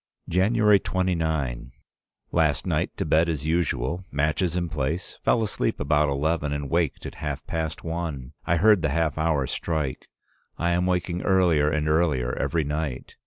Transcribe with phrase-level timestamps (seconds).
[0.27, 1.73] "January 29.
[2.31, 7.05] Last night to bed as usual, matches in place; fell asleep about eleven and waked
[7.05, 8.33] at half past one.
[8.43, 10.07] I heard the half hour strike;
[10.57, 13.15] I am waking earlier and earlier every night.